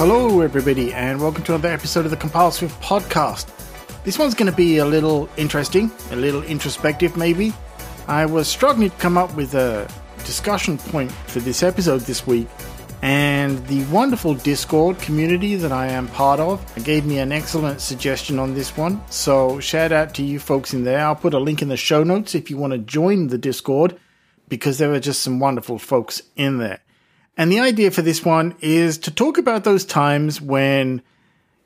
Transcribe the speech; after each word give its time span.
Hello, 0.00 0.40
everybody, 0.40 0.94
and 0.94 1.20
welcome 1.20 1.44
to 1.44 1.52
another 1.52 1.68
episode 1.68 2.06
of 2.06 2.10
the 2.10 2.16
Compile 2.16 2.50
Swift 2.50 2.80
podcast. 2.80 3.52
This 4.02 4.18
one's 4.18 4.34
going 4.34 4.50
to 4.50 4.56
be 4.56 4.78
a 4.78 4.84
little 4.86 5.28
interesting, 5.36 5.92
a 6.10 6.16
little 6.16 6.42
introspective, 6.42 7.18
maybe. 7.18 7.52
I 8.08 8.24
was 8.24 8.48
struggling 8.48 8.88
to 8.88 8.96
come 8.96 9.18
up 9.18 9.34
with 9.34 9.52
a 9.52 9.86
discussion 10.24 10.78
point 10.78 11.12
for 11.12 11.40
this 11.40 11.62
episode 11.62 12.00
this 12.00 12.26
week, 12.26 12.48
and 13.02 13.62
the 13.66 13.84
wonderful 13.92 14.32
Discord 14.32 14.98
community 15.00 15.54
that 15.56 15.70
I 15.70 15.88
am 15.88 16.08
part 16.08 16.40
of 16.40 16.64
gave 16.82 17.04
me 17.04 17.18
an 17.18 17.30
excellent 17.30 17.82
suggestion 17.82 18.38
on 18.38 18.54
this 18.54 18.78
one. 18.78 19.02
So, 19.10 19.60
shout 19.60 19.92
out 19.92 20.14
to 20.14 20.22
you 20.22 20.38
folks 20.38 20.72
in 20.72 20.84
there. 20.84 21.04
I'll 21.04 21.14
put 21.14 21.34
a 21.34 21.38
link 21.38 21.60
in 21.60 21.68
the 21.68 21.76
show 21.76 22.04
notes 22.04 22.34
if 22.34 22.48
you 22.48 22.56
want 22.56 22.72
to 22.72 22.78
join 22.78 23.26
the 23.26 23.36
Discord, 23.36 24.00
because 24.48 24.78
there 24.78 24.94
are 24.94 24.98
just 24.98 25.20
some 25.20 25.40
wonderful 25.40 25.78
folks 25.78 26.22
in 26.36 26.56
there. 26.56 26.80
And 27.36 27.50
the 27.50 27.60
idea 27.60 27.90
for 27.90 28.02
this 28.02 28.24
one 28.24 28.54
is 28.60 28.98
to 28.98 29.10
talk 29.10 29.38
about 29.38 29.64
those 29.64 29.84
times 29.84 30.40
when 30.40 31.02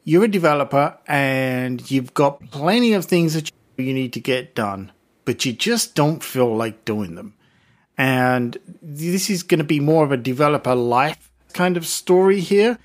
you're 0.05 0.25
a 0.25 0.29
developer 0.29 0.97
and 1.07 1.91
you've 1.91 2.15
got 2.15 2.51
plenty 2.51 2.93
of 2.93 3.07
things 3.07 3.35
that 3.35 3.51
you 3.77 3.93
need 3.93 4.13
to 4.13 4.21
get 4.21 4.55
done, 4.55 4.93
but 5.25 5.45
you 5.45 5.53
just 5.53 5.95
don't 5.95 6.23
feel 6.23 6.55
like 6.55 6.85
doing 6.85 7.15
them. 7.15 7.35
And 7.97 8.57
this 8.83 9.31
is 9.31 9.43
going 9.43 9.59
to 9.59 9.65
be 9.65 9.81
more 9.81 10.05
of 10.05 10.13
a 10.13 10.17
developer 10.17 10.75
life 10.75 11.31
kind 11.53 11.77
of 11.77 11.87
story 11.87 12.41
here. 12.41 12.79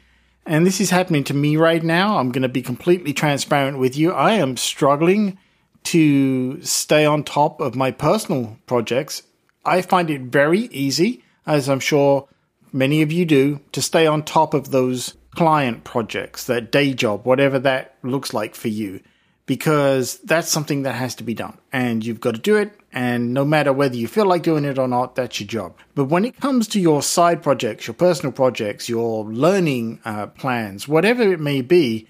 And 0.46 0.66
this 0.66 0.80
is 0.80 0.90
happening 0.90 1.23
to 1.26 1.34
me 1.34 1.57
right 1.57 1.84
now. 1.84 2.18
I'm 2.18 2.32
going 2.32 2.43
to 2.43 2.49
be 2.49 2.62
completely 2.62 3.13
transparent 3.13 3.77
with 3.77 3.98
you. 3.98 4.12
I 4.12 4.34
am 4.34 4.57
struggling 4.57 5.38
to 5.85 6.62
stay 6.63 7.05
on 7.05 7.23
top 7.23 7.59
of 7.62 7.76
my 7.76 7.91
personal 7.91 8.57
projects. 8.66 9.23
I 9.66 9.82
find 9.82 10.09
it 10.09 10.21
very 10.21 10.62
easy, 10.71 11.23
as 11.46 11.70
I'm 11.70 11.80
sure 11.80 12.27
many 12.72 13.02
of 13.02 13.12
you 13.12 13.26
do, 13.26 13.59
to 13.72 13.82
stay 13.82 14.08
on 14.08 14.23
top 14.23 14.54
of 14.54 14.72
those 14.72 15.16
client 15.32 15.84
projects, 15.84 16.46
that 16.46 16.72
day 16.72 16.94
job, 16.94 17.26
whatever 17.26 17.60
that 17.60 17.96
looks 18.04 18.34
like 18.34 18.55
for 18.55 18.68
you, 18.68 19.02
because 19.46 20.18
that's 20.20 20.49
something 20.49 20.84
that 20.84 20.93
has 20.93 21.16
to 21.16 21.24
be 21.24 21.34
done 21.34 21.58
and 21.71 22.05
you've 22.05 22.21
got 22.21 22.35
to 22.35 22.41
do 22.41 22.55
it. 22.55 22.71
And 22.91 23.34
no 23.34 23.46
matter 23.46 23.71
whether 23.71 23.96
you 23.96 24.08
feel 24.08 24.26
like 24.26 24.43
doing 24.43 24.66
it 24.66 24.80
or 24.80 24.88
not, 24.88 25.16
that's 25.16 25.40
your 25.40 25.48
job. 25.48 25.77
But 25.96 26.05
when 26.05 26.26
it 26.26 26.40
comes 26.40 26.68
to 26.70 26.80
your 26.80 27.02
side 27.02 27.43
projects, 27.43 27.88
your 27.88 27.93
personal 27.93 28.32
projects, 28.32 28.90
your 28.90 29.26
learning 29.26 30.02
uh, 30.05 30.27
plans, 30.27 30.88
whatever 30.88 31.24
it 31.32 31.40
may 31.40 31.62
be, 31.62 32.08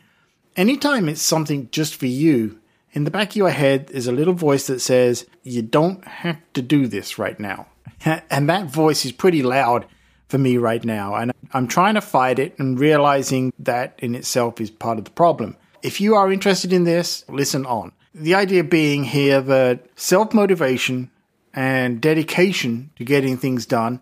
anytime 0.55 1.09
it's 1.09 1.21
something 1.21 1.69
just 1.71 1.95
for 1.95 2.07
you, 2.07 2.59
in 2.91 3.03
the 3.03 3.11
back 3.11 3.29
of 3.29 3.35
your 3.35 3.51
head 3.51 3.89
is 3.91 4.07
a 4.07 4.11
little 4.11 4.33
voice 4.33 4.67
that 4.67 4.79
says, 4.79 5.25
You 5.43 5.61
don't 5.61 6.03
have 6.05 6.39
to 6.53 6.61
do 6.61 6.87
this 6.87 7.19
right 7.19 7.39
now. 7.39 7.67
and 8.05 8.49
that 8.49 8.65
voice 8.65 9.05
is 9.05 9.11
pretty 9.11 9.43
loud 9.43 9.85
for 10.29 10.37
me 10.37 10.57
right 10.57 10.85
now. 10.85 11.15
And 11.15 11.33
I'm 11.51 11.67
trying 11.67 11.95
to 11.95 12.01
fight 12.01 12.39
it 12.39 12.57
and 12.59 12.79
realizing 12.79 13.51
that 13.59 13.95
in 13.97 14.15
itself 14.15 14.61
is 14.61 14.69
part 14.69 14.99
of 14.99 15.05
the 15.05 15.11
problem. 15.11 15.57
If 15.81 15.99
you 15.99 16.15
are 16.15 16.31
interested 16.31 16.71
in 16.71 16.83
this, 16.83 17.25
listen 17.27 17.65
on. 17.65 17.91
The 18.13 18.35
idea 18.35 18.63
being 18.63 19.03
here 19.03 19.41
that 19.41 19.87
self 19.95 20.33
motivation 20.33 21.11
and 21.53 21.99
dedication 21.99 22.91
to 22.97 23.03
getting 23.03 23.37
things 23.37 23.65
done 23.65 24.01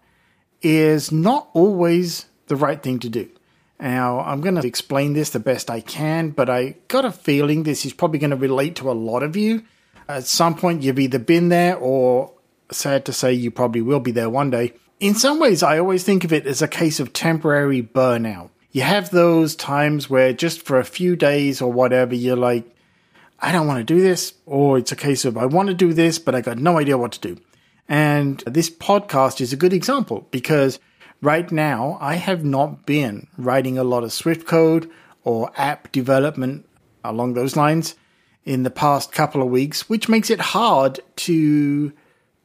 is 0.61 1.11
not 1.11 1.49
always 1.53 2.25
the 2.47 2.55
right 2.55 2.81
thing 2.81 2.99
to 2.99 3.09
do. 3.09 3.29
Now, 3.79 4.21
I'm 4.21 4.41
going 4.41 4.55
to 4.55 4.65
explain 4.65 5.13
this 5.13 5.29
the 5.29 5.39
best 5.39 5.69
I 5.69 5.81
can, 5.81 6.31
but 6.31 6.49
I 6.49 6.75
got 6.87 7.05
a 7.05 7.11
feeling 7.11 7.63
this 7.63 7.85
is 7.85 7.93
probably 7.93 8.19
going 8.19 8.31
to 8.31 8.35
relate 8.35 8.75
to 8.77 8.89
a 8.89 8.93
lot 8.93 9.21
of 9.21 9.35
you. 9.35 9.63
At 10.09 10.25
some 10.25 10.55
point, 10.55 10.81
you've 10.81 10.99
either 10.99 11.19
been 11.19 11.49
there 11.49 11.77
or, 11.77 12.33
sad 12.71 13.05
to 13.05 13.13
say, 13.13 13.33
you 13.33 13.51
probably 13.51 13.81
will 13.81 13.99
be 13.99 14.11
there 14.11 14.29
one 14.29 14.49
day 14.49 14.73
in 14.99 15.15
some 15.15 15.39
ways, 15.39 15.63
I 15.63 15.79
always 15.79 16.03
think 16.03 16.23
of 16.23 16.33
it 16.33 16.47
as 16.47 16.61
a 16.61 16.67
case 16.67 16.99
of 16.99 17.13
temporary 17.13 17.81
burnout. 17.81 18.49
You 18.71 18.81
have 18.81 19.09
those 19.09 19.55
times 19.55 20.09
where 20.09 20.33
just 20.33 20.61
for 20.61 20.79
a 20.79 20.85
few 20.85 21.15
days 21.15 21.61
or 21.61 21.71
whatever, 21.71 22.15
you're 22.15 22.35
like, 22.35 22.75
I 23.39 23.51
don't 23.51 23.67
want 23.67 23.79
to 23.79 23.93
do 23.93 24.01
this. 24.01 24.33
Or 24.45 24.77
it's 24.77 24.91
a 24.91 24.95
case 24.95 25.25
of, 25.25 25.37
I 25.37 25.45
want 25.45 25.67
to 25.69 25.73
do 25.73 25.93
this, 25.93 26.19
but 26.19 26.35
I 26.35 26.41
got 26.41 26.57
no 26.57 26.77
idea 26.77 26.97
what 26.97 27.11
to 27.13 27.19
do. 27.19 27.41
And 27.87 28.39
this 28.45 28.69
podcast 28.69 29.39
is 29.39 29.53
a 29.53 29.57
good 29.57 29.73
example 29.73 30.27
because 30.31 30.79
right 31.21 31.49
now 31.51 31.97
I 32.01 32.15
have 32.15 32.43
not 32.43 32.85
been 32.85 33.27
writing 33.37 33.77
a 33.77 33.83
lot 33.83 34.03
of 34.03 34.11
Swift 34.11 34.45
code 34.45 34.89
or 35.23 35.51
app 35.55 35.91
development 35.91 36.67
along 37.03 37.33
those 37.33 37.55
lines 37.55 37.95
in 38.45 38.63
the 38.63 38.71
past 38.71 39.11
couple 39.11 39.41
of 39.41 39.49
weeks, 39.49 39.89
which 39.89 40.09
makes 40.09 40.29
it 40.29 40.39
hard 40.39 40.99
to 41.15 41.93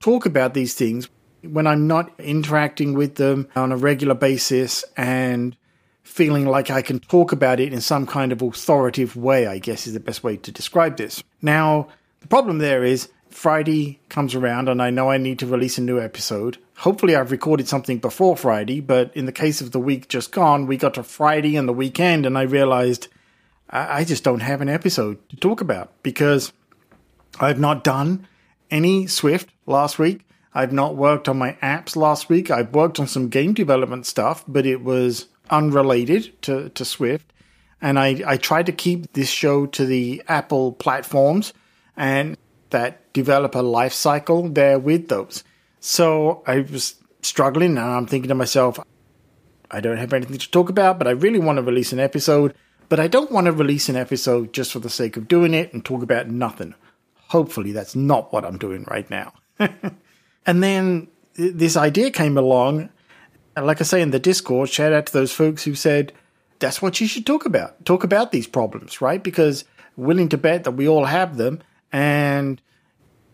talk 0.01 0.27
about 0.27 0.55
these 0.55 0.75
things 0.75 1.09
when 1.43 1.67
I'm 1.67 1.87
not 1.87 2.13
interacting 2.21 2.95
with 2.95 3.17
them 3.17 3.49
on 3.57 3.73
a 3.73 3.77
regular 3.77 4.15
basis 4.15 4.85
and 4.97 5.57
feeling 6.03 6.47
like 6.47 6.71
I 6.71 6.83
can 6.83 7.01
talk 7.01 7.33
about 7.33 7.61
it 7.61 7.73
in 7.73 7.81
some 7.81 8.07
kind 8.07 8.33
of 8.33 8.43
authoritative 8.43 9.17
way, 9.17 9.47
I 9.47 9.59
guess 9.59 9.87
is 9.87 9.95
the 9.95 10.01
best 10.01 10.23
way 10.23 10.37
to 10.37 10.53
describe 10.53 10.97
this. 10.97 11.23
Now, 11.41 11.89
the 12.21 12.29
problem 12.29 12.59
there 12.59 12.85
is 12.85 13.09
Friday 13.31 13.99
comes 14.09 14.35
around 14.35 14.69
and 14.69 14.83
I 14.83 14.91
know 14.91 15.11
I 15.11 15.17
need 15.17 15.39
to 15.39 15.47
release 15.47 15.79
a 15.79 15.83
new 15.83 16.01
episode. 16.01 16.59
Hopefully, 16.77 17.17
I've 17.17 17.31
recorded 17.31 17.69
something 17.69 17.99
before 17.99 18.37
Friday, 18.37 18.81
but 18.81 19.17
in 19.17 19.27
the 19.27 19.33
case 19.33 19.61
of 19.61 19.71
the 19.71 19.81
week 19.81 20.09
just 20.09 20.33
gone, 20.33 20.67
we 20.67 20.77
got 20.77 20.95
to 20.95 21.03
Friday 21.03 21.57
and 21.57 21.69
the 21.69 21.73
weekend 21.73 22.27
and 22.27 22.37
I 22.37 22.43
realized 22.43 23.09
I 23.71 24.05
just 24.05 24.23
don't 24.23 24.41
have 24.41 24.61
an 24.61 24.69
episode 24.69 25.27
to 25.31 25.37
talk 25.37 25.63
about 25.63 25.91
because 26.03 26.53
I've 27.41 27.59
not 27.59 27.83
done 27.83 28.29
any 28.71 29.07
Swift 29.07 29.49
last 29.67 29.99
week. 29.99 30.27
I've 30.55 30.73
not 30.73 30.97
worked 30.97 31.29
on 31.29 31.39
my 31.39 31.57
apps 31.63 31.97
last 31.97 32.29
week. 32.29 32.51
I've 32.51 32.75
worked 32.75 33.01
on 33.01 33.07
some 33.07 33.29
game 33.29 33.55
development 33.55 34.07
stuff, 34.07 34.45
but 34.47 34.67
it 34.67 34.83
was 34.83 35.27
unrelated 35.51 36.41
to, 36.43 36.69
to 36.71 36.85
Swift. 36.85 37.33
And 37.81 37.99
I, 37.99 38.23
I 38.27 38.37
tried 38.37 38.67
to 38.67 38.73
keep 38.73 39.13
this 39.13 39.29
show 39.29 39.67
to 39.67 39.85
the 39.85 40.23
Apple 40.29 40.73
platforms 40.73 41.53
and 41.97 42.37
that 42.71 43.13
developer 43.13 43.63
life 43.63 43.93
cycle 43.93 44.49
there 44.49 44.79
with 44.79 45.09
those. 45.09 45.43
So 45.81 46.43
I 46.47 46.61
was 46.61 46.97
struggling 47.23 47.77
and 47.79 47.81
I'm 47.81 48.07
thinking 48.07 48.29
to 48.29 48.35
myself, 48.35 48.79
I 49.71 49.81
don't 49.81 49.97
have 49.97 50.13
anything 50.13 50.39
to 50.39 50.51
talk 50.51 50.69
about, 50.69 50.99
but 50.99 51.09
I 51.09 51.13
really 51.13 51.39
want 51.39 51.57
to 51.57 51.63
release 51.63 51.93
an 51.93 52.01
episode. 52.01 52.55
But 52.89 53.01
I 53.01 53.09
don't 53.09 53.33
want 53.33 53.47
to 53.47 53.53
release 53.53 53.89
an 53.89 53.97
episode 53.97 54.53
just 54.53 54.71
for 54.73 54.79
the 54.79 54.91
sake 54.91 55.17
of 55.17 55.27
doing 55.27 55.55
it 55.55 55.73
and 55.73 55.83
talk 55.83 56.03
about 56.03 56.29
nothing. 56.29 56.75
Hopefully, 57.29 57.73
that's 57.73 57.97
not 57.97 58.33
what 58.33 58.45
I'm 58.45 58.59
doing 58.59 58.85
right 58.87 59.09
now. 59.09 59.33
And 60.47 60.63
then 60.63 61.09
this 61.35 61.77
idea 61.77 62.11
came 62.11 62.37
along. 62.37 62.91
And 63.57 63.67
like 63.67 63.81
I 63.81 63.85
say 63.85 64.03
in 64.03 64.11
the 64.11 64.19
Discord, 64.19 64.69
shout 64.69 64.93
out 64.93 65.07
to 65.07 65.13
those 65.13 65.33
folks 65.33 65.65
who 65.65 65.75
said, 65.75 66.13
that's 66.59 66.81
what 66.81 67.01
you 67.01 67.07
should 67.07 67.27
talk 67.27 67.45
about. 67.45 67.85
Talk 67.85 68.05
about 68.05 68.33
these 68.33 68.47
problems, 68.47 69.01
right? 69.01 69.23
Because 69.23 69.65
willing 69.97 70.29
to 70.31 70.39
bet 70.39 70.65
that 70.65 70.73
we 70.73 70.89
all 70.89 71.05
have 71.05 71.37
them. 71.37 71.61
And 71.93 72.61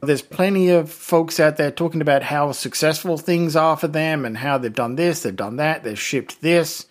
there's 0.00 0.22
plenty 0.22 0.70
of 0.70 0.90
folks 0.90 1.40
out 1.40 1.56
there 1.56 1.70
talking 1.70 2.00
about 2.00 2.22
how 2.22 2.52
successful 2.52 3.18
things 3.18 3.56
are 3.56 3.76
for 3.76 3.88
them 3.88 4.24
and 4.24 4.36
how 4.36 4.58
they've 4.58 4.72
done 4.72 4.96
this, 4.96 5.22
they've 5.22 5.34
done 5.34 5.56
that, 5.56 5.82
they've 5.84 5.98
shipped 5.98 6.40
this, 6.40 6.86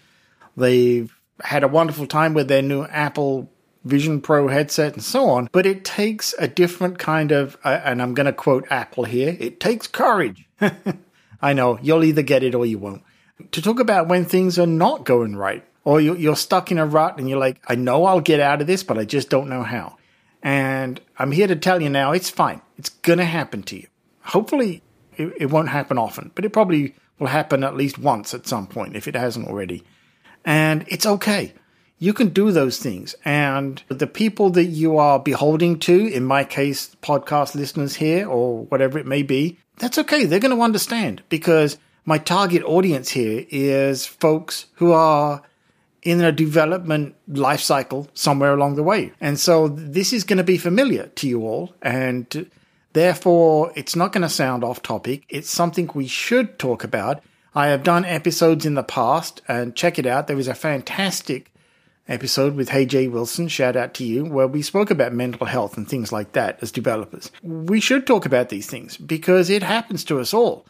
they've 0.55 1.13
had 1.41 1.63
a 1.63 1.67
wonderful 1.67 2.07
time 2.07 2.33
with 2.33 2.47
their 2.47 2.61
new 2.61 2.83
Apple 2.85 3.49
Vision 3.87 4.21
Pro 4.21 4.47
headset 4.47 4.93
and 4.93 5.03
so 5.03 5.29
on. 5.29 5.49
But 5.51 5.65
it 5.65 5.83
takes 5.83 6.33
a 6.37 6.47
different 6.47 6.99
kind 6.99 7.31
of, 7.31 7.57
uh, 7.63 7.81
and 7.83 8.01
I'm 8.01 8.13
going 8.13 8.25
to 8.25 8.33
quote 8.33 8.67
Apple 8.69 9.05
here, 9.05 9.35
it 9.39 9.59
takes 9.59 9.87
courage. 9.87 10.47
I 11.41 11.53
know, 11.53 11.79
you'll 11.81 12.03
either 12.03 12.21
get 12.21 12.43
it 12.43 12.55
or 12.55 12.65
you 12.65 12.79
won't. 12.79 13.03
To 13.51 13.61
talk 13.61 13.79
about 13.79 14.07
when 14.07 14.25
things 14.25 14.57
are 14.57 14.67
not 14.67 15.05
going 15.05 15.35
right, 15.35 15.63
or 15.83 16.01
you're 16.01 16.35
stuck 16.35 16.69
in 16.69 16.79
a 16.79 16.85
rut 16.85 17.17
and 17.17 17.29
you're 17.29 17.39
like, 17.39 17.61
I 17.65 17.75
know 17.75 18.03
I'll 18.05 18.19
get 18.19 18.41
out 18.41 18.59
of 18.59 18.67
this, 18.67 18.83
but 18.83 18.97
I 18.97 19.05
just 19.05 19.29
don't 19.29 19.47
know 19.47 19.63
how. 19.63 19.95
And 20.43 20.99
I'm 21.17 21.31
here 21.31 21.47
to 21.47 21.55
tell 21.55 21.81
you 21.81 21.89
now, 21.89 22.11
it's 22.11 22.29
fine. 22.29 22.61
It's 22.77 22.89
going 22.89 23.19
to 23.19 23.25
happen 23.25 23.63
to 23.63 23.77
you. 23.77 23.87
Hopefully, 24.21 24.83
it, 25.15 25.33
it 25.37 25.45
won't 25.45 25.69
happen 25.69 25.97
often, 25.97 26.31
but 26.35 26.43
it 26.43 26.51
probably 26.51 26.93
will 27.19 27.27
happen 27.27 27.63
at 27.63 27.77
least 27.77 27.97
once 27.97 28.33
at 28.33 28.47
some 28.47 28.67
point 28.67 28.97
if 28.97 29.07
it 29.07 29.15
hasn't 29.15 29.47
already. 29.47 29.83
And 30.43 30.83
it's 30.89 31.05
okay 31.05 31.53
you 31.99 32.13
can 32.13 32.29
do 32.29 32.51
those 32.51 32.77
things. 32.77 33.15
And 33.25 33.81
the 33.87 34.07
people 34.07 34.49
that 34.51 34.65
you 34.65 34.97
are 34.97 35.19
beholding 35.19 35.79
to, 35.79 36.07
in 36.07 36.23
my 36.25 36.43
case, 36.43 36.95
podcast 37.01 37.55
listeners 37.55 37.95
here 37.95 38.27
or 38.27 38.65
whatever 38.65 38.99
it 38.99 39.05
may 39.05 39.23
be, 39.23 39.57
that's 39.77 39.97
okay. 39.97 40.25
They're 40.25 40.39
going 40.39 40.55
to 40.55 40.63
understand 40.63 41.23
because 41.29 41.77
my 42.05 42.17
target 42.17 42.63
audience 42.63 43.09
here 43.09 43.45
is 43.49 44.05
folks 44.05 44.67
who 44.75 44.91
are 44.91 45.41
in 46.03 46.21
a 46.21 46.31
development 46.31 47.15
life 47.27 47.59
cycle 47.59 48.07
somewhere 48.13 48.53
along 48.53 48.75
the 48.75 48.83
way. 48.83 49.11
And 49.19 49.39
so 49.39 49.67
this 49.67 50.13
is 50.13 50.23
going 50.23 50.37
to 50.37 50.43
be 50.43 50.57
familiar 50.57 51.07
to 51.07 51.27
you 51.27 51.41
all. 51.41 51.73
And 51.81 52.49
therefore, 52.93 53.73
it's 53.75 53.95
not 53.95 54.13
going 54.13 54.21
to 54.21 54.29
sound 54.29 54.63
off 54.63 54.81
topic. 54.81 55.23
It's 55.29 55.49
something 55.49 55.89
we 55.93 56.07
should 56.07 56.59
talk 56.59 56.83
about. 56.83 57.23
I 57.53 57.67
have 57.67 57.83
done 57.83 58.05
episodes 58.05 58.65
in 58.65 58.75
the 58.75 58.83
past 58.83 59.41
and 59.47 59.75
check 59.75 59.97
it 59.97 60.05
out. 60.05 60.27
There 60.27 60.39
is 60.39 60.47
a 60.47 60.53
fantastic 60.53 61.51
episode 62.07 62.55
with 62.55 62.69
Hey 62.69 62.85
Jay 62.85 63.07
Wilson, 63.07 63.47
shout 63.47 63.75
out 63.75 63.93
to 63.95 64.03
you, 64.05 64.25
where 64.25 64.47
we 64.47 64.61
spoke 64.61 64.91
about 64.91 65.13
mental 65.13 65.45
health 65.45 65.77
and 65.77 65.87
things 65.87 66.11
like 66.11 66.33
that 66.33 66.59
as 66.61 66.71
developers. 66.71 67.31
We 67.43 67.79
should 67.79 68.07
talk 68.07 68.25
about 68.25 68.49
these 68.49 68.67
things 68.67 68.97
because 68.97 69.49
it 69.49 69.63
happens 69.63 70.03
to 70.05 70.19
us 70.19 70.33
all. 70.33 70.65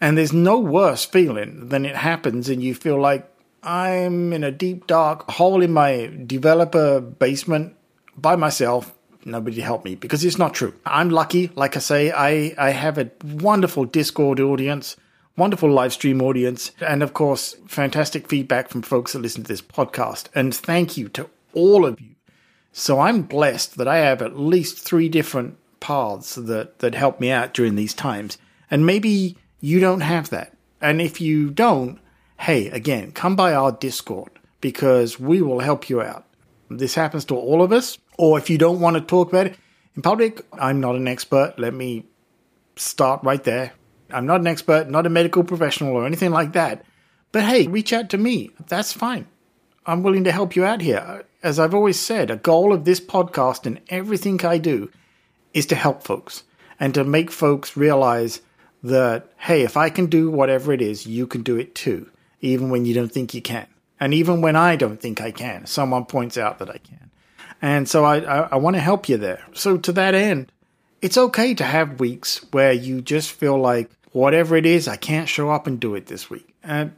And 0.00 0.16
there's 0.16 0.32
no 0.32 0.58
worse 0.58 1.04
feeling 1.04 1.68
than 1.68 1.84
it 1.84 1.96
happens 1.96 2.48
and 2.48 2.62
you 2.62 2.74
feel 2.74 3.00
like 3.00 3.30
I'm 3.62 4.32
in 4.32 4.44
a 4.44 4.50
deep, 4.50 4.86
dark 4.86 5.30
hole 5.30 5.62
in 5.62 5.72
my 5.72 6.10
developer 6.26 7.00
basement 7.00 7.76
by 8.16 8.36
myself. 8.36 8.94
Nobody 9.24 9.56
to 9.56 9.62
help 9.62 9.84
me 9.84 9.96
because 9.96 10.24
it's 10.24 10.38
not 10.38 10.54
true. 10.54 10.74
I'm 10.86 11.10
lucky. 11.10 11.50
Like 11.54 11.76
I 11.76 11.80
say, 11.80 12.10
I, 12.10 12.54
I 12.56 12.70
have 12.70 12.96
a 12.96 13.10
wonderful 13.22 13.84
Discord 13.84 14.40
audience, 14.40 14.96
wonderful 15.36 15.70
live 15.70 15.92
stream 15.92 16.20
audience, 16.22 16.72
and 16.80 17.02
of 17.02 17.14
course, 17.14 17.56
fantastic 17.66 18.28
feedback 18.28 18.68
from 18.68 18.82
folks 18.82 19.12
that 19.12 19.20
listen 19.20 19.42
to 19.42 19.48
this 19.48 19.62
podcast. 19.62 20.26
And 20.34 20.54
thank 20.54 20.96
you 20.96 21.08
to 21.10 21.30
all 21.54 21.84
of 21.86 22.00
you. 22.00 22.14
So 22.72 23.00
I'm 23.00 23.22
blessed 23.22 23.76
that 23.78 23.88
I 23.88 23.98
have 23.98 24.22
at 24.22 24.38
least 24.38 24.78
three 24.78 25.08
different 25.08 25.56
paths 25.80 26.34
that, 26.34 26.78
that 26.78 26.94
help 26.94 27.20
me 27.20 27.30
out 27.30 27.54
during 27.54 27.74
these 27.74 27.94
times. 27.94 28.38
And 28.70 28.86
maybe 28.86 29.36
you 29.60 29.80
don't 29.80 30.00
have 30.00 30.30
that. 30.30 30.56
And 30.80 31.00
if 31.00 31.20
you 31.20 31.50
don't, 31.50 31.98
hey, 32.38 32.68
again, 32.68 33.12
come 33.12 33.36
by 33.36 33.52
our 33.52 33.72
Discord 33.72 34.30
because 34.60 35.18
we 35.18 35.42
will 35.42 35.60
help 35.60 35.90
you 35.90 36.00
out. 36.00 36.26
This 36.68 36.94
happens 36.94 37.24
to 37.26 37.36
all 37.36 37.62
of 37.62 37.72
us. 37.72 37.98
Or 38.18 38.38
if 38.38 38.50
you 38.50 38.58
don't 38.58 38.80
want 38.80 38.94
to 38.96 39.00
talk 39.00 39.30
about 39.30 39.46
it 39.46 39.56
in 39.96 40.02
public, 40.02 40.44
I'm 40.52 40.80
not 40.80 40.94
an 40.94 41.08
expert. 41.08 41.54
Let 41.58 41.74
me 41.74 42.06
start 42.76 43.24
right 43.24 43.42
there. 43.42 43.72
I'm 44.12 44.26
not 44.26 44.40
an 44.40 44.46
expert, 44.46 44.88
not 44.88 45.06
a 45.06 45.10
medical 45.10 45.44
professional 45.44 45.94
or 45.94 46.06
anything 46.06 46.30
like 46.30 46.52
that. 46.52 46.84
But 47.32 47.44
hey, 47.44 47.66
reach 47.66 47.92
out 47.92 48.10
to 48.10 48.18
me. 48.18 48.50
That's 48.66 48.92
fine. 48.92 49.26
I'm 49.86 50.02
willing 50.02 50.24
to 50.24 50.32
help 50.32 50.56
you 50.56 50.64
out 50.64 50.80
here. 50.80 51.24
As 51.42 51.58
I've 51.58 51.74
always 51.74 51.98
said, 51.98 52.30
a 52.30 52.36
goal 52.36 52.72
of 52.72 52.84
this 52.84 53.00
podcast 53.00 53.66
and 53.66 53.80
everything 53.88 54.44
I 54.44 54.58
do 54.58 54.90
is 55.54 55.66
to 55.66 55.74
help 55.74 56.02
folks 56.02 56.44
and 56.78 56.92
to 56.94 57.04
make 57.04 57.30
folks 57.30 57.76
realize 57.76 58.40
that, 58.82 59.30
hey, 59.38 59.62
if 59.62 59.76
I 59.76 59.90
can 59.90 60.06
do 60.06 60.30
whatever 60.30 60.72
it 60.72 60.82
is, 60.82 61.06
you 61.06 61.26
can 61.26 61.42
do 61.42 61.56
it 61.56 61.74
too 61.74 62.10
even 62.40 62.70
when 62.70 62.84
you 62.84 62.94
don't 62.94 63.12
think 63.12 63.34
you 63.34 63.42
can. 63.42 63.66
And 63.98 64.14
even 64.14 64.40
when 64.40 64.56
I 64.56 64.76
don't 64.76 65.00
think 65.00 65.20
I 65.20 65.30
can, 65.30 65.66
someone 65.66 66.06
points 66.06 66.38
out 66.38 66.58
that 66.58 66.70
I 66.70 66.78
can. 66.78 67.10
And 67.60 67.88
so 67.88 68.04
I, 68.04 68.18
I, 68.18 68.48
I 68.52 68.56
want 68.56 68.76
to 68.76 68.80
help 68.80 69.08
you 69.08 69.18
there. 69.18 69.44
So 69.52 69.76
to 69.76 69.92
that 69.92 70.14
end, 70.14 70.50
it's 71.02 71.18
okay 71.18 71.54
to 71.54 71.64
have 71.64 72.00
weeks 72.00 72.44
where 72.50 72.72
you 72.72 73.02
just 73.02 73.30
feel 73.30 73.58
like 73.58 73.90
whatever 74.12 74.56
it 74.56 74.66
is, 74.66 74.88
I 74.88 74.96
can't 74.96 75.28
show 75.28 75.50
up 75.50 75.66
and 75.66 75.80
do 75.80 75.94
it 75.94 76.06
this 76.06 76.30
week. 76.30 76.54
And 76.62 76.92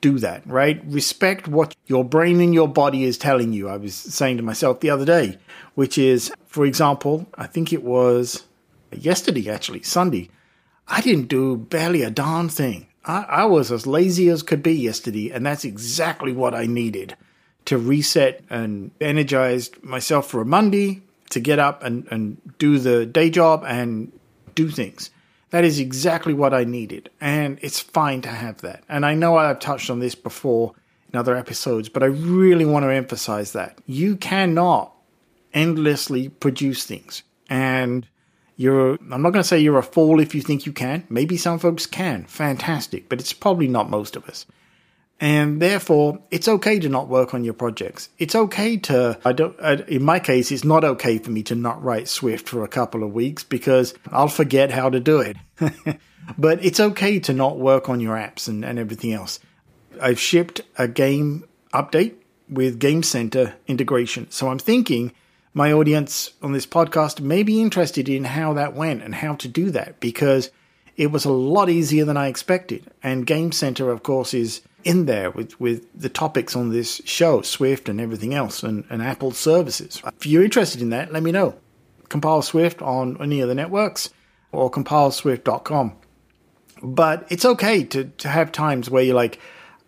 do 0.00 0.18
that, 0.20 0.46
right? 0.46 0.80
Respect 0.86 1.48
what 1.48 1.74
your 1.86 2.04
brain 2.04 2.40
and 2.40 2.54
your 2.54 2.68
body 2.68 3.04
is 3.04 3.18
telling 3.18 3.52
you. 3.52 3.68
I 3.68 3.76
was 3.76 3.94
saying 3.94 4.36
to 4.36 4.42
myself 4.42 4.80
the 4.80 4.90
other 4.90 5.04
day, 5.04 5.38
which 5.74 5.98
is, 5.98 6.32
for 6.46 6.64
example, 6.64 7.26
I 7.34 7.46
think 7.46 7.72
it 7.72 7.82
was 7.82 8.44
yesterday, 8.92 9.50
actually, 9.50 9.82
Sunday. 9.82 10.30
I 10.86 11.00
didn't 11.00 11.28
do 11.28 11.56
barely 11.56 12.02
a 12.02 12.10
darn 12.10 12.48
thing. 12.48 12.86
I, 13.04 13.22
I 13.22 13.44
was 13.44 13.72
as 13.72 13.86
lazy 13.86 14.28
as 14.28 14.42
could 14.42 14.62
be 14.62 14.74
yesterday, 14.74 15.30
and 15.30 15.44
that's 15.44 15.64
exactly 15.64 16.32
what 16.32 16.54
I 16.54 16.66
needed 16.66 17.16
to 17.66 17.76
reset 17.76 18.42
and 18.48 18.90
energize 19.00 19.70
myself 19.82 20.28
for 20.28 20.40
a 20.40 20.46
Monday 20.46 21.02
to 21.30 21.40
get 21.40 21.58
up 21.58 21.82
and, 21.82 22.06
and 22.10 22.40
do 22.58 22.78
the 22.78 23.04
day 23.04 23.30
job 23.30 23.64
and 23.66 24.12
do 24.54 24.70
things. 24.70 25.10
That 25.50 25.64
is 25.64 25.80
exactly 25.80 26.34
what 26.34 26.52
I 26.52 26.64
needed. 26.64 27.10
And 27.20 27.58
it's 27.62 27.80
fine 27.80 28.20
to 28.22 28.28
have 28.28 28.60
that. 28.60 28.84
And 28.88 29.06
I 29.06 29.14
know 29.14 29.36
I've 29.36 29.60
touched 29.60 29.90
on 29.90 30.00
this 30.00 30.14
before 30.14 30.74
in 31.12 31.18
other 31.18 31.36
episodes, 31.36 31.88
but 31.88 32.02
I 32.02 32.06
really 32.06 32.66
want 32.66 32.84
to 32.84 32.92
emphasize 32.92 33.52
that. 33.52 33.78
You 33.86 34.16
cannot 34.16 34.94
endlessly 35.54 36.28
produce 36.28 36.84
things. 36.84 37.22
And 37.48 38.06
you're, 38.56 38.98
I'm 39.10 39.22
not 39.22 39.30
going 39.30 39.42
to 39.42 39.44
say 39.44 39.58
you're 39.58 39.78
a 39.78 39.82
fool 39.82 40.20
if 40.20 40.34
you 40.34 40.42
think 40.42 40.66
you 40.66 40.72
can. 40.72 41.04
Maybe 41.08 41.36
some 41.36 41.58
folks 41.58 41.86
can. 41.86 42.24
Fantastic. 42.24 43.08
But 43.08 43.20
it's 43.20 43.32
probably 43.32 43.68
not 43.68 43.88
most 43.88 44.16
of 44.16 44.28
us. 44.28 44.44
And 45.20 45.60
therefore, 45.60 46.20
it's 46.30 46.46
okay 46.46 46.78
to 46.78 46.88
not 46.88 47.08
work 47.08 47.34
on 47.34 47.42
your 47.42 47.54
projects. 47.54 48.08
It's 48.18 48.36
okay 48.36 48.76
to, 48.76 49.18
I 49.24 49.32
don't, 49.32 49.58
in 49.88 50.04
my 50.04 50.20
case, 50.20 50.52
it's 50.52 50.64
not 50.64 50.84
okay 50.84 51.18
for 51.18 51.30
me 51.30 51.42
to 51.44 51.56
not 51.56 51.82
write 51.82 52.08
Swift 52.08 52.48
for 52.48 52.62
a 52.62 52.68
couple 52.68 53.02
of 53.02 53.12
weeks 53.12 53.42
because 53.42 53.94
I'll 54.12 54.28
forget 54.28 54.70
how 54.70 54.90
to 54.90 55.00
do 55.00 55.20
it. 55.20 55.36
but 56.38 56.64
it's 56.64 56.78
okay 56.78 57.18
to 57.20 57.32
not 57.32 57.58
work 57.58 57.88
on 57.88 57.98
your 57.98 58.14
apps 58.16 58.46
and, 58.46 58.64
and 58.64 58.78
everything 58.78 59.12
else. 59.12 59.40
I've 60.00 60.20
shipped 60.20 60.60
a 60.76 60.86
game 60.86 61.48
update 61.74 62.14
with 62.48 62.78
Game 62.78 63.02
Center 63.02 63.54
integration. 63.66 64.30
So 64.30 64.48
I'm 64.48 64.60
thinking 64.60 65.12
my 65.52 65.72
audience 65.72 66.30
on 66.42 66.52
this 66.52 66.66
podcast 66.66 67.20
may 67.20 67.42
be 67.42 67.60
interested 67.60 68.08
in 68.08 68.24
how 68.24 68.52
that 68.52 68.74
went 68.74 69.02
and 69.02 69.16
how 69.16 69.34
to 69.36 69.48
do 69.48 69.70
that 69.70 69.98
because 69.98 70.50
it 70.96 71.08
was 71.08 71.24
a 71.24 71.32
lot 71.32 71.68
easier 71.68 72.04
than 72.04 72.16
I 72.16 72.28
expected. 72.28 72.84
And 73.02 73.26
Game 73.26 73.50
Center, 73.50 73.90
of 73.90 74.02
course, 74.04 74.32
is 74.32 74.60
in 74.84 75.06
there 75.06 75.30
with, 75.30 75.58
with 75.60 75.86
the 75.98 76.08
topics 76.08 76.54
on 76.56 76.70
this 76.70 77.00
show, 77.04 77.42
Swift 77.42 77.88
and 77.88 78.00
everything 78.00 78.34
else, 78.34 78.62
and, 78.62 78.84
and 78.90 79.02
Apple 79.02 79.32
services. 79.32 80.00
If 80.16 80.26
you're 80.26 80.44
interested 80.44 80.80
in 80.80 80.90
that, 80.90 81.12
let 81.12 81.22
me 81.22 81.32
know. 81.32 81.56
Compile 82.08 82.42
Swift 82.42 82.80
on 82.80 83.20
any 83.20 83.40
of 83.40 83.48
the 83.48 83.54
networks 83.54 84.10
or 84.52 84.70
compileswift.com. 84.70 85.96
But 86.82 87.26
it's 87.28 87.44
okay 87.44 87.84
to, 87.84 88.04
to 88.04 88.28
have 88.28 88.52
times 88.52 88.88
where 88.88 89.02
you're 89.02 89.14
like, 89.14 89.40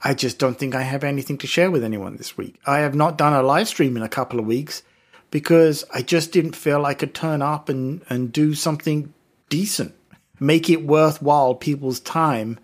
I 0.03 0.15
just 0.15 0.39
don't 0.39 0.59
think 0.59 0.75
I 0.75 0.83
have 0.83 1.05
anything 1.05 1.39
to 1.39 1.47
share 1.47 1.71
with 1.71 1.85
anyone 1.85 2.17
this 2.17 2.37
week. 2.37 2.57
I 2.67 2.79
have 2.79 2.95
not 2.95 3.19
done 3.19 3.33
a 3.33 3.43
live 3.43 3.69
stream 3.69 3.97
in 3.97 4.03
a 4.03 4.09
couple 4.09 4.41
of 4.41 4.47
weeks 4.47 4.83
because 5.31 5.85
I 5.95 6.03
just 6.03 6.33
didn't 6.33 6.57
feel 6.57 6.85
I 6.85 6.95
could 6.95 7.15
turn 7.15 7.43
up 7.43 7.69
and, 7.69 8.03
and 8.09 8.33
do 8.33 8.55
something 8.55 9.13
decent, 9.49 9.95
make 10.41 10.69
it 10.69 10.85
worthwhile 10.85 11.55
people's 11.55 12.01
time 12.01 12.59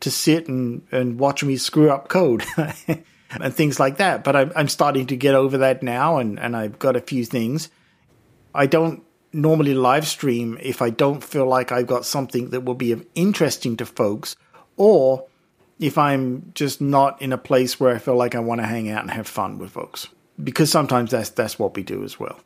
to 0.00 0.10
sit 0.10 0.48
and, 0.48 0.86
and 0.92 1.18
watch 1.18 1.42
me 1.42 1.56
screw 1.56 1.90
up 1.90 2.08
code 2.08 2.44
and 3.30 3.54
things 3.54 3.80
like 3.80 3.98
that. 3.98 4.24
But 4.24 4.36
I'm, 4.36 4.52
I'm 4.54 4.68
starting 4.68 5.06
to 5.06 5.16
get 5.16 5.34
over 5.34 5.58
that 5.58 5.82
now, 5.82 6.18
and, 6.18 6.38
and 6.38 6.56
I've 6.56 6.78
got 6.78 6.96
a 6.96 7.00
few 7.00 7.24
things. 7.24 7.70
I 8.54 8.66
don't 8.66 9.02
normally 9.32 9.74
live 9.74 10.06
stream 10.06 10.58
if 10.62 10.80
I 10.80 10.90
don't 10.90 11.22
feel 11.22 11.46
like 11.46 11.72
I've 11.72 11.86
got 11.86 12.06
something 12.06 12.50
that 12.50 12.64
will 12.64 12.74
be 12.74 12.92
of 12.92 13.06
interesting 13.14 13.76
to 13.78 13.86
folks, 13.86 14.36
or 14.76 15.26
if 15.78 15.98
I'm 15.98 16.52
just 16.54 16.80
not 16.80 17.20
in 17.20 17.32
a 17.32 17.38
place 17.38 17.78
where 17.78 17.94
I 17.94 17.98
feel 17.98 18.16
like 18.16 18.34
I 18.34 18.40
want 18.40 18.60
to 18.60 18.66
hang 18.66 18.90
out 18.90 19.02
and 19.02 19.10
have 19.10 19.26
fun 19.26 19.58
with 19.58 19.72
folks 19.72 20.08
because 20.42 20.70
sometimes 20.70 21.10
that's 21.10 21.30
that's 21.30 21.58
what 21.58 21.74
we 21.76 21.82
do 21.82 22.04
as 22.04 22.18
well. 22.18 22.38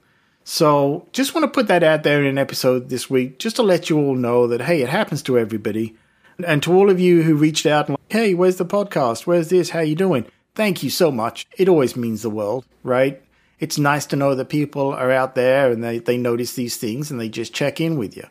So 0.45 1.07
just 1.13 1.35
want 1.35 1.45
to 1.45 1.51
put 1.51 1.69
that 1.69 1.83
out 1.83 2.03
there 2.03 2.21
in 2.21 2.27
an 2.27 2.39
episode 2.39 2.89
this 2.89 3.11
week, 3.11 3.39
just 3.39 3.57
to 3.57 3.63
let 3.63 3.91
you 3.91 3.99
all 3.99 4.15
know 4.15 4.47
that 4.49 4.63
hey, 4.63 4.83
it 4.83 4.89
happens 4.89 5.23
to 5.25 5.39
everybody, 5.39 5.97
and 6.45 6.63
to 6.63 6.73
all 6.73 6.91
of 6.91 7.01
you 7.01 7.23
who 7.23 7.35
reached 7.35 7.67
out 7.67 7.89
and 7.89 7.99
like, 7.99 8.13
hey, 8.13 8.35
where's 8.35 8.57
the 8.57 8.67
podcast? 8.67 9.27
Where's 9.27 9.49
this? 9.49 9.71
How 9.71 9.81
you 9.81 9.95
doing? 9.95 10.27
Thank 10.55 10.83
you 10.83 10.91
so 10.91 11.11
much. 11.11 11.47
It 11.57 11.69
always 11.69 11.97
means 11.97 12.23
the 12.23 12.31
world, 12.31 12.65
right? 12.83 13.23
It's 13.59 13.79
nice 13.79 14.07
to 14.07 14.17
know 14.17 14.35
that 14.35 14.49
people 14.49 14.93
are 14.93 15.11
out 15.11 15.35
there 15.35 15.71
and 15.71 15.85
they, 15.85 15.99
they 15.99 16.17
notice 16.17 16.55
these 16.55 16.77
things 16.77 17.11
and 17.11 17.21
they 17.21 17.29
just 17.29 17.53
check 17.53 17.81
in 17.81 17.99
with 17.99 18.17
you. 18.17 18.27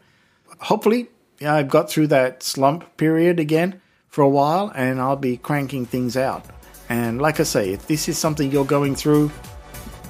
Hopefully, 0.59 1.07
yeah, 1.39 1.53
I've 1.53 1.69
got 1.69 1.89
through 1.89 2.07
that 2.07 2.43
slump 2.43 2.97
period 2.97 3.39
again 3.39 3.81
for 4.07 4.23
a 4.23 4.29
while 4.29 4.71
and 4.75 4.99
I'll 4.99 5.15
be 5.15 5.37
cranking 5.37 5.85
things 5.85 6.17
out. 6.17 6.45
And 6.89 7.21
like 7.21 7.39
I 7.39 7.43
say, 7.43 7.71
if 7.71 7.87
this 7.87 8.09
is 8.09 8.17
something 8.17 8.51
you're 8.51 8.65
going 8.65 8.95
through, 8.95 9.31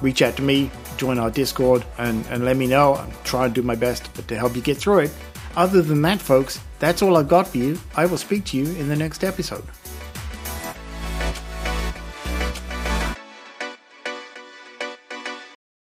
reach 0.00 0.22
out 0.22 0.36
to 0.36 0.42
me, 0.42 0.70
join 0.96 1.18
our 1.18 1.30
Discord, 1.30 1.84
and, 1.98 2.26
and 2.26 2.44
let 2.44 2.56
me 2.56 2.66
know. 2.66 2.94
I'm 2.96 3.12
trying 3.24 3.50
to 3.50 3.60
do 3.60 3.66
my 3.66 3.74
best 3.74 4.12
to 4.28 4.36
help 4.36 4.56
you 4.56 4.62
get 4.62 4.78
through 4.78 5.00
it. 5.00 5.12
Other 5.56 5.82
than 5.82 6.02
that, 6.02 6.20
folks, 6.20 6.60
that's 6.80 7.02
all 7.02 7.16
I've 7.16 7.28
got 7.28 7.46
for 7.46 7.58
you. 7.58 7.78
I 7.94 8.06
will 8.06 8.16
speak 8.16 8.46
to 8.46 8.56
you 8.56 8.64
in 8.64 8.88
the 8.88 8.96
next 8.96 9.22
episode. 9.22 9.62